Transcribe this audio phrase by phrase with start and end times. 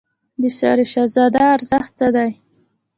[0.41, 2.29] د سرای شهزاده ارزښت څه دی؟